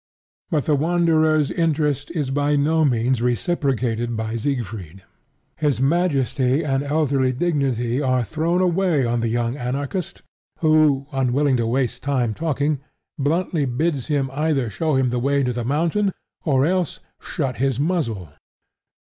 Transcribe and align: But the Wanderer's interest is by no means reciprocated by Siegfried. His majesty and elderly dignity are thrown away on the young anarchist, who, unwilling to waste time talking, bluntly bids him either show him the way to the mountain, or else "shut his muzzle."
But 0.49 0.63
the 0.63 0.73
Wanderer's 0.73 1.51
interest 1.51 2.09
is 2.09 2.31
by 2.31 2.55
no 2.55 2.83
means 2.83 3.21
reciprocated 3.21 4.17
by 4.17 4.35
Siegfried. 4.35 5.03
His 5.57 5.79
majesty 5.79 6.63
and 6.63 6.81
elderly 6.81 7.31
dignity 7.33 8.01
are 8.01 8.23
thrown 8.23 8.61
away 8.61 9.05
on 9.05 9.19
the 9.19 9.27
young 9.27 9.55
anarchist, 9.57 10.23
who, 10.57 11.05
unwilling 11.11 11.57
to 11.57 11.67
waste 11.67 12.01
time 12.01 12.33
talking, 12.33 12.79
bluntly 13.19 13.65
bids 13.67 14.07
him 14.07 14.31
either 14.33 14.71
show 14.71 14.95
him 14.95 15.11
the 15.11 15.19
way 15.19 15.43
to 15.43 15.53
the 15.53 15.63
mountain, 15.63 16.13
or 16.45 16.65
else 16.65 16.99
"shut 17.19 17.57
his 17.57 17.79
muzzle." 17.79 18.29